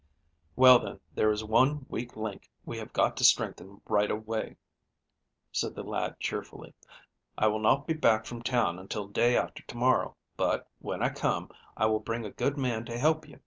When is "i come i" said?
11.03-11.85